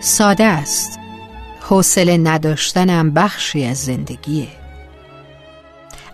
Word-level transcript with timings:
ساده 0.00 0.44
است. 0.44 0.98
حوصله 1.60 2.16
نداشتنم 2.18 3.10
بخشی 3.10 3.64
از 3.64 3.78
زندگیه. 3.78 4.48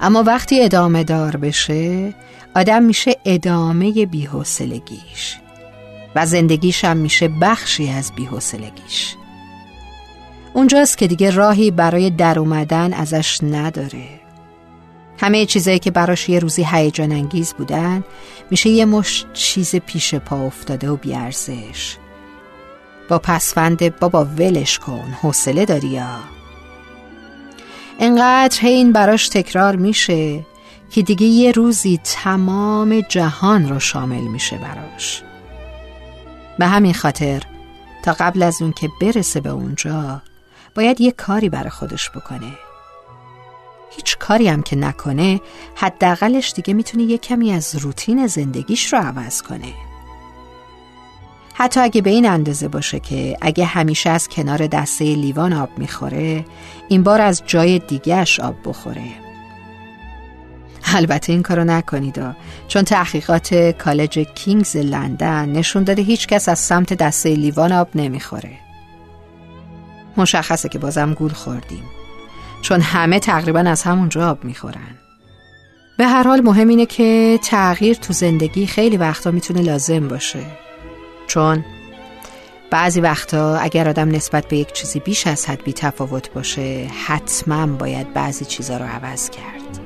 اما 0.01 0.23
وقتی 0.23 0.65
ادامه 0.65 1.05
دار 1.05 1.37
بشه 1.37 2.15
آدم 2.57 2.83
میشه 2.83 3.17
ادامه 3.25 4.07
بیحوصلگیش 4.07 5.37
و 6.15 6.27
زندگیش 6.27 6.85
هم 6.85 6.97
میشه 6.97 7.29
بخشی 7.29 7.91
از 7.91 8.13
بیحوصلگیش. 8.17 9.17
اونجاست 10.55 10.99
که 10.99 11.07
دیگه 11.07 11.31
راهی 11.31 11.71
برای 11.71 12.11
در 12.11 12.39
اومدن 12.39 12.93
ازش 12.93 13.39
نداره. 13.43 14.09
همه 15.19 15.47
چیزایی 15.47 15.79
که 15.79 15.91
براش 15.91 16.29
یه 16.29 16.39
روزی 16.39 16.67
هیجان 16.71 17.13
انگیز 17.13 17.55
بودن 17.55 18.05
میشه 18.51 18.71
یه 18.71 18.85
مش 18.85 19.25
چیز 19.33 19.77
پیش 19.77 20.15
پا 20.15 20.47
افتاده 20.47 20.91
و 20.91 20.97
بیارزش. 20.97 21.97
با 23.09 23.19
پسفند 23.19 23.99
بابا 23.99 24.25
ولش 24.25 24.79
کن 24.79 25.15
حوصله 25.23 25.65
داری 25.65 25.89
یا؟ 25.89 26.19
انقدر 27.99 28.67
این 28.67 28.93
براش 28.93 29.29
تکرار 29.29 29.77
میشه 29.77 30.47
که 30.91 31.03
دیگه 31.03 31.27
یه 31.27 31.53
روزی 31.53 32.01
تمام 32.05 33.01
جهان 33.01 33.69
رو 33.69 33.81
شامل 33.81 34.21
میشه 34.21 34.57
براش. 34.57 35.23
به 36.59 36.67
همین 36.67 36.95
خاطر 36.95 37.43
تا 38.03 38.13
قبل 38.13 38.43
از 38.43 38.63
اون 38.63 38.73
که 38.73 38.89
برسه 39.01 39.41
به 39.41 39.51
اونجا 39.51 40.23
باید 40.75 41.01
یه 41.01 41.13
کاری 41.13 41.49
برای 41.49 41.71
خودش 41.71 42.11
بکنه. 42.11 42.53
هیچ 43.97 44.19
کاری 44.19 44.49
هم 44.49 44.63
که 44.63 44.77
نکنه 44.77 45.41
حداقلش 45.75 46.53
دیگه 46.53 46.75
می‌تونه 46.75 47.03
یه 47.03 47.19
کمی 47.19 47.53
از 47.53 47.77
روتین 47.77 48.27
زندگیش 48.27 48.93
رو 48.93 48.99
عوض 48.99 49.43
کنه. 49.43 49.75
حتی 51.57 51.81
اگه 51.81 52.03
به 52.03 52.11
این 52.11 52.29
اندازه 52.29 52.69
باشه 52.69 53.01
که 53.01 53.37
اگه 53.41 53.65
همیشه 53.65 54.11
از 54.11 54.29
کنار 54.29 54.67
دسته 54.67 55.05
لیوان 55.05 55.53
آب 55.53 55.69
می‌خوره 55.79 56.45
این 56.89 57.03
بار 57.03 57.21
از 57.21 57.43
جای 57.47 57.79
دیگهش 57.79 58.41
آب 58.41 58.55
بخوره. 58.65 59.07
البته 60.95 61.33
این 61.33 61.43
کارو 61.43 61.65
نکنید 61.65 62.21
چون 62.69 62.83
تحقیقات 62.83 63.55
کالج 63.55 64.19
کینگز 64.19 64.77
لندن 64.77 65.49
نشون 65.49 65.85
داده 65.85 66.03
هیچ 66.03 66.27
کس 66.27 66.49
از 66.49 66.59
سمت 66.59 66.93
دسته 66.93 67.35
لیوان 67.35 67.73
آب 67.73 67.89
نمی‌خوره. 67.95 68.53
مشخصه 70.17 70.69
که 70.69 70.79
بازم 70.79 71.15
گول 71.15 71.33
خوردیم. 71.33 71.85
چون 72.63 72.81
همه 72.81 73.19
تقریبا 73.19 73.61
از 73.61 73.83
همونجا 73.83 74.31
آب 74.31 74.45
می‌خورن. 74.45 74.99
به 75.99 76.07
هر 76.07 76.23
حال 76.23 76.41
مهم 76.41 76.69
اینه 76.69 76.87
که 76.87 77.39
تغییر 77.43 77.97
تو 77.97 78.13
زندگی 78.13 78.67
خیلی 78.67 78.97
وقتا 78.97 79.31
می‌تونه 79.31 79.63
لازم 79.63 80.09
باشه. 80.09 80.64
چون 81.35 81.65
بعضی 82.71 83.01
وقتا 83.01 83.57
اگر 83.57 83.89
آدم 83.89 84.09
نسبت 84.09 84.49
به 84.49 84.57
یک 84.57 84.73
چیزی 84.73 85.01
بیش 85.01 85.27
از 85.27 85.47
حد 85.47 85.65
بی 85.65 85.73
تفاوت 85.73 86.33
باشه 86.33 86.91
حتما 87.07 87.67
باید 87.67 88.13
بعضی 88.13 88.45
چیزا 88.45 88.77
رو 88.77 88.85
عوض 88.85 89.31
کرد. 89.31 89.81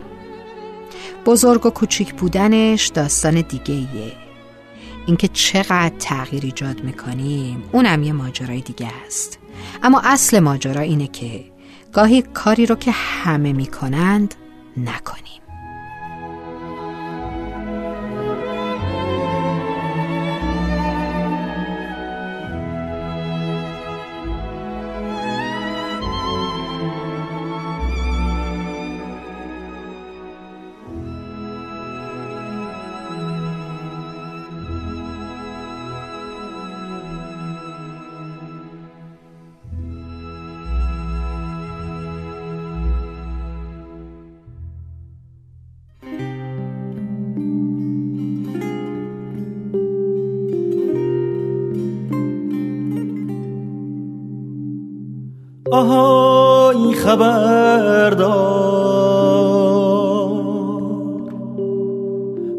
بزرگ 1.27 1.67
و 1.67 1.71
کوچیک 1.71 2.15
بودنش 2.15 2.87
داستان 2.87 3.41
دیگه 3.41 3.75
ایه 3.75 4.13
اینکه 5.07 5.29
چقدر 5.29 5.93
تغییر 5.99 6.45
ایجاد 6.45 6.85
می‌کنیم 6.85 7.65
اونم 7.73 8.03
یه 8.03 8.13
ماجرای 8.13 8.61
دیگه 8.61 8.89
است. 9.07 9.39
اما 9.83 10.01
اصل 10.05 10.39
ماجرا 10.39 10.81
اینه 10.81 11.07
که 11.07 11.45
گاهی 11.93 12.23
کاری 12.23 12.67
رو 12.67 12.75
که 12.75 12.91
همه 12.91 13.53
می‌کنند 13.53 14.35
نکنیم. 14.77 15.38
آهای 55.79 56.95
خبردار. 56.95 58.39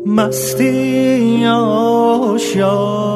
مستی 0.06 1.46
آشیار. 1.46 3.10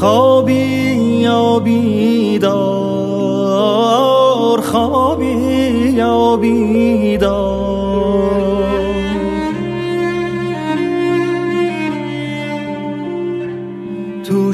خوابی 0.00 0.54
یا 1.20 1.58
بیدار 1.58 2.64
خوابی 4.60 5.34
یا 5.96 6.36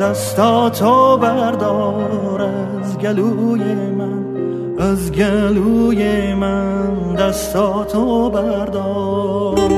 دستاتو 0.00 1.16
بردار 1.16 2.42
از 2.42 2.98
گلوی 2.98 3.62
من 3.74 4.28
از 4.78 5.12
گلوی 5.12 6.34
من. 6.34 7.14
دستاتو 7.14 8.30
بردار. 8.30 9.77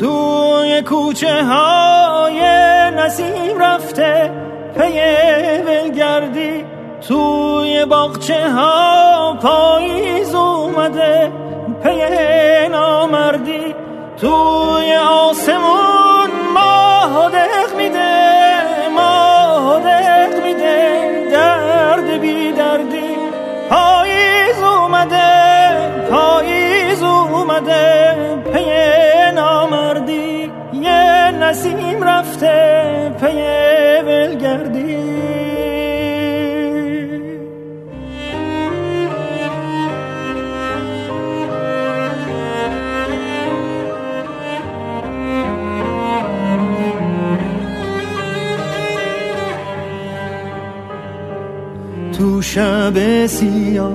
توی 0.00 0.82
کوچه 0.82 1.44
های 1.44 2.40
نسیم 2.96 3.58
رفته 3.60 4.30
پی 4.74 5.00
ولگردی 5.66 6.64
توی 7.08 7.84
باغچه 7.84 8.50
ها 8.50 9.38
پاییز 9.42 10.34
اومده 10.34 11.32
پی 11.82 12.68
نامردی. 12.70 13.74
توی 14.20 14.94
آسمون 14.94 16.30
ما 16.54 17.28
دق 17.28 17.76
میده 17.76 18.90
ما 18.94 19.80
دق 19.84 20.42
میده. 20.44 21.28
درد 21.32 22.20
بی 22.20 22.52
دردی. 22.52 23.16
پاییز 23.70 24.62
اومده 24.62 25.30
پاییز 26.10 27.02
اومده. 27.02 28.05
نسیم 31.46 32.04
رفته 32.04 33.14
پی 33.20 33.26
ولگردی. 34.06 34.96
تو 52.18 52.42
شب 52.42 53.26
سیاه 53.26 53.92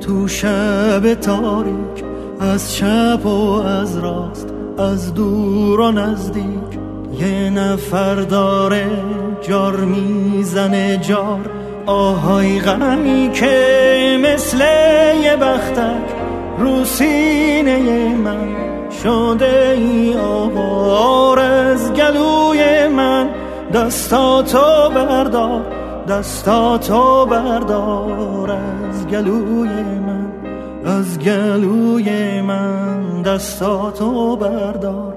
تو 0.00 0.28
شب 0.28 1.14
تاریک 1.14 2.04
از 2.40 2.74
چپ 2.74 3.26
و 3.26 3.52
از 3.52 3.98
راست 3.98 4.48
از 4.78 5.14
دور 5.14 5.80
و 5.80 5.92
نزدیک. 5.92 6.87
یه 7.18 7.50
نفر 7.50 8.14
داره 8.14 8.86
جار 9.40 9.76
می‌زنه 9.76 10.96
جار. 10.96 11.50
آهای 11.86 12.60
غمی 12.60 13.30
که 13.34 14.18
مثل 14.22 14.60
یه 15.22 15.36
بختک 15.36 16.08
رو 16.58 16.84
سینه 16.84 18.14
من 18.16 18.48
شده 19.02 19.74
ای 19.76 20.14
آوار 20.14 21.38
از 21.38 21.92
گلوی 21.92 22.88
من. 22.88 23.30
دستاتو 23.74 24.90
بردار 24.94 25.62
دستاتو 26.08 27.26
بردار. 27.26 28.50
از 28.50 29.06
گلوی 29.06 29.68
من 30.06 30.32
از 30.84 31.18
گلوی 31.18 32.40
من. 32.40 33.22
دستاتو 33.22 34.36
بردار. 34.36 35.16